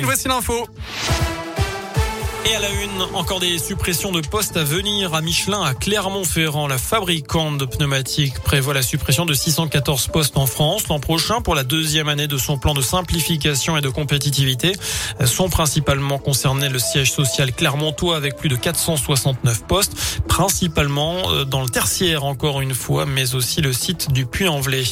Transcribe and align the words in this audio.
semaine, 0.00 0.04
voici 0.04 0.28
l'info. 0.28 1.39
Et 2.46 2.54
à 2.54 2.60
la 2.60 2.70
une, 2.70 3.02
encore 3.14 3.38
des 3.38 3.58
suppressions 3.58 4.12
de 4.12 4.20
postes 4.20 4.56
à 4.56 4.64
venir 4.64 5.12
à 5.14 5.20
Michelin, 5.20 5.62
à 5.62 5.74
Clermont-Ferrand. 5.74 6.68
La 6.68 6.78
fabricante 6.78 7.58
de 7.58 7.66
pneumatiques 7.66 8.40
prévoit 8.40 8.72
la 8.72 8.80
suppression 8.80 9.26
de 9.26 9.34
614 9.34 10.06
postes 10.06 10.38
en 10.38 10.46
France 10.46 10.88
l'an 10.88 11.00
prochain 11.00 11.42
pour 11.42 11.54
la 11.54 11.64
deuxième 11.64 12.08
année 12.08 12.28
de 12.28 12.38
son 12.38 12.56
plan 12.56 12.72
de 12.72 12.80
simplification 12.80 13.76
et 13.76 13.82
de 13.82 13.90
compétitivité. 13.90 14.72
Sont 15.26 15.50
principalement 15.50 16.18
concernés 16.18 16.70
le 16.70 16.78
siège 16.78 17.12
social 17.12 17.52
clermontois 17.52 18.16
avec 18.16 18.36
plus 18.36 18.48
de 18.48 18.56
469 18.56 19.66
postes, 19.66 20.22
principalement 20.26 21.30
euh, 21.30 21.44
dans 21.44 21.62
le 21.62 21.68
tertiaire 21.68 22.24
encore 22.24 22.62
une 22.62 22.74
fois, 22.74 23.04
mais 23.04 23.34
aussi 23.34 23.60
le 23.60 23.74
site 23.74 24.12
du 24.12 24.24
Puy-en-Velay. 24.24 24.84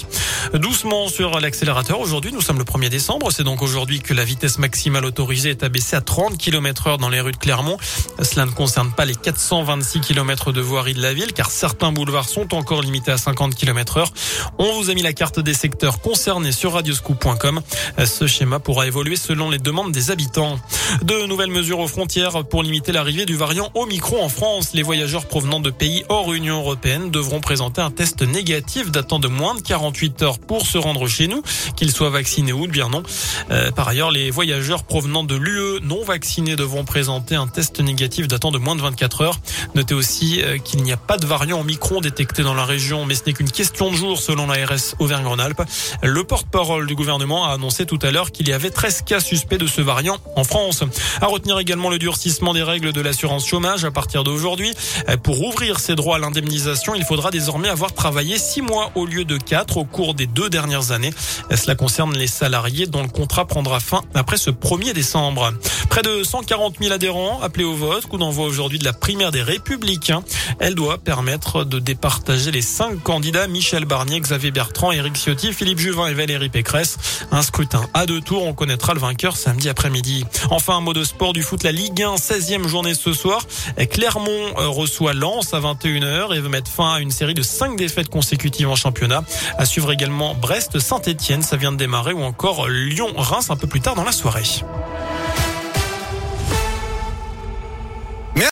Doucement 0.55 1.09
sur 1.09 1.41
l'accélérateur. 1.41 2.01
Aujourd'hui, 2.01 2.33
nous 2.33 2.43
sommes 2.43 2.59
le 2.59 2.65
1er 2.65 2.91
décembre. 2.91 3.33
C'est 3.33 3.45
donc 3.45 3.63
aujourd'hui 3.63 4.01
que 4.01 4.13
la 4.13 4.25
vitesse 4.25 4.59
maximale 4.59 5.07
autorisée 5.07 5.51
est 5.51 5.63
abaissée 5.63 5.97
à 5.97 6.03
30 6.03 6.37
km 6.37 6.89
heure 6.89 6.99
dans 6.99 7.09
les 7.09 7.21
rues 7.21 7.38
de 7.39 7.45
Clermont. 7.45 7.77
Cela 8.23 8.47
ne 8.47 8.51
concerne 8.51 8.91
pas 8.91 9.05
les 9.05 9.15
426 9.15 10.01
km 10.01 10.53
de 10.53 10.61
voirie 10.61 10.95
de 10.95 11.03
la 11.03 11.15
ville 11.15 11.33
car 11.33 11.51
certains 11.51 11.93
boulevards 11.93 12.29
sont 12.29 12.55
encore 12.55 12.83
limités 12.83 13.11
à 13.11 13.19
50 13.19 13.55
km 13.55 13.99
heure. 13.99 14.13
On 14.59 14.73
vous 14.73 14.91
a 14.91 14.95
mis 14.95 15.03
la 15.03 15.13
carte 15.13 15.41
des 15.41 15.55
secteurs 15.55 16.01
concernés 16.01 16.53
sur 16.53 16.73
radioscoop.com. 16.75 17.61
Ce 18.05 18.27
schéma 18.27 18.59
pourra 18.59 18.87
évoluer 18.87 19.17
selon 19.17 19.51
les 19.51 19.59
demandes 19.59 19.93
des 19.93 20.11
habitants. 20.11 20.59
De 21.03 21.27
nouvelles 21.27 21.51
mesures 21.51 21.79
aux 21.81 21.89
frontières 21.89 22.45
pour 22.45 22.63
limiter 22.63 22.93
l'arrivée 22.93 23.27
du 23.27 23.37
variant 23.37 23.71
Omicron 23.75 24.25
en 24.25 24.29
France. 24.29 24.71
Les 24.75 24.83
voyageurs 24.83 25.27
provenant 25.27 25.61
de 25.61 25.71
pays 25.71 26.05
hors 26.09 26.33
Union 26.33 26.59
européenne 26.59 27.11
devront 27.11 27.41
présenter 27.41 27.81
un 27.81 27.91
test 27.91 28.23
négatif 28.23 28.91
datant 28.91 29.19
de 29.19 29.29
moins 29.29 29.55
de 29.55 29.61
48 29.61 30.23
heures 30.23 30.39
pour 30.39 30.67
se 30.67 30.79
rendre 30.79 31.07
chez 31.07 31.29
nous, 31.29 31.43
qu'ils 31.77 31.93
soient 31.93 32.11
vaccinés 32.11 32.53
ou 32.53 32.67
bien 32.67 32.89
non. 32.89 33.03
Euh, 33.51 33.71
par 33.71 33.89
ailleurs, 33.89 34.11
les 34.11 34.31
voyageurs 34.31 34.85
provenant 34.85 35.25
de 35.25 35.37
l'UE 35.37 35.81
non 35.83 36.03
vaccinés 36.05 36.57
devront 36.57 36.85
présenter 36.85 37.28
un 37.35 37.47
test 37.47 37.81
négatif 37.81 38.29
datant 38.29 38.51
de 38.51 38.59
moins 38.59 38.77
de 38.77 38.83
24 38.83 39.21
heures. 39.23 39.41
Notez 39.75 39.95
aussi 39.95 40.43
euh, 40.43 40.59
qu'il 40.59 40.83
n'y 40.83 40.93
a 40.93 40.97
pas 40.97 41.17
de 41.17 41.27
variant 41.27 41.61
Omicron 41.61 42.01
détecté 42.01 42.43
dans 42.43 42.55
la 42.55 42.65
région, 42.65 43.05
mais 43.05 43.15
ce 43.15 43.23
n'est 43.27 43.33
qu'une 43.33 43.51
question 43.51 43.91
de 43.91 43.97
jour 43.97 44.19
selon 44.19 44.47
l'ARS 44.47 44.95
Auvergne-Rhône-Alpes. 44.99 45.63
Le 46.03 46.25
porte-parole 46.25 46.87
du 46.87 46.95
gouvernement 46.95 47.45
a 47.47 47.55
annoncé 47.55 47.87
tout 47.87 47.99
à 48.03 48.11
l'heure 48.11 48.33
qu'il 48.33 48.49
y 48.49 48.53
avait 48.53 48.71
13 48.71 49.03
cas 49.03 49.21
suspects 49.21 49.59
de 49.59 49.67
ce 49.67 49.81
variant 49.81 50.19
en 50.37 50.45
France. 50.45 50.85
À 51.21 51.27
retenir 51.27 51.59
également 51.59 51.91
le 51.91 51.99
durcissement 51.99 52.55
des 52.55 52.63
règles 52.63 52.93
de 52.93 53.01
l'assurance 53.01 53.47
chômage 53.47 53.85
à 53.85 53.91
partir 53.91 54.25
d'aujourd'hui. 54.25 54.73
Euh, 55.09 55.17
pour 55.17 55.43
ouvrir 55.43 55.81
ses 55.81 55.95
droits 55.95 56.17
à 56.17 56.19
l'indemnisation, 56.19 56.95
il 56.95 57.05
faudra 57.05 57.31
désormais 57.31 57.69
avoir 57.69 57.93
travaillé 57.93 58.39
6 58.39 58.63
mois 58.63 58.91
au 58.95 59.07
lieu 59.07 59.25
de 59.25 59.37
4 59.37 59.77
au 59.77 59.85
cours 59.85 60.15
des 60.15 60.27
deux 60.27 60.49
dernières 60.49 60.93
années. 60.93 61.13
Euh, 61.51 61.57
cela 61.57 61.75
concerne 61.75 62.17
les 62.17 62.27
salariés 62.27 62.87
dont 62.87 63.03
le 63.03 63.09
contrat 63.09 63.47
prendra 63.47 63.81
fin 63.81 64.03
après 64.15 64.37
ce 64.37 64.51
1er 64.51 64.93
décembre. 64.93 65.53
Près 65.89 66.03
de 66.03 66.23
140 66.23 66.77
000 66.81 66.93
adhérents 66.93 67.18
appelés 67.43 67.65
au 67.65 67.75
vote. 67.75 68.07
Coup 68.07 68.19
d'envoi 68.19 68.47
aujourd'hui 68.47 68.79
de 68.79 68.85
la 68.85 68.93
primaire 68.93 69.31
des 69.31 69.43
Républicains. 69.43 70.23
Elle 70.59 70.75
doit 70.75 70.99
permettre 70.99 71.65
de 71.65 71.79
départager 71.79 72.51
les 72.51 72.63
cinq 72.63 73.03
candidats 73.03 73.47
Michel 73.47 73.85
Barnier, 73.85 74.21
Xavier 74.21 74.51
Bertrand, 74.51 74.93
Éric 74.93 75.17
Ciotti, 75.17 75.53
Philippe 75.53 75.79
Juvin 75.79 76.07
et 76.07 76.15
Valérie 76.15 76.49
Pécresse. 76.49 76.97
Un 77.31 77.43
scrutin 77.43 77.83
à 77.95 78.07
deux 78.07 78.21
tours. 78.21 78.45
On 78.47 78.55
connaîtra 78.55 78.95
le 78.95 79.01
vainqueur 79.01 79.37
samedi 79.37 79.69
après-midi. 79.69 80.25
Enfin, 80.51 80.77
un 80.77 80.81
mot 80.81 80.93
de 80.93 81.05
sport 81.05 81.33
du 81.33 81.43
foot. 81.43 81.63
La 81.63 81.73
Ligue 81.73 82.03
1, 82.03 82.15
16e 82.15 82.67
journée 82.67 82.95
ce 82.95 83.13
soir. 83.13 83.43
Clermont 83.91 84.29
euh, 84.59 84.69
reçoit 84.69 85.13
Lens 85.13 85.55
à 85.55 85.61
21h 85.61 86.35
et 86.35 86.41
veut 86.41 86.49
mettre 86.49 86.71
fin 86.71 86.95
à 86.95 87.01
une 87.01 87.11
série 87.11 87.35
de 87.35 87.43
cinq 87.43 87.77
défaites 87.77 88.09
consécutives 88.09 88.69
en 88.69 88.77
championnat. 88.77 89.25
À 89.57 89.65
suivre 89.65 89.93
également 89.93 90.35
Brest, 90.35 90.79
Saint-Etienne, 90.79 91.43
ça 91.43 91.57
vient 91.57 91.73
de 91.73 91.77
démarrer, 91.77 92.13
ou 92.13 92.23
encore 92.23 92.69
Lyon-Reims 92.69 93.51
un 93.51 93.57
peu 93.57 93.67
plus 93.67 93.81
tard 93.81 93.95
dans 93.95 94.05
la 94.05 94.13
soirée. 94.13 94.45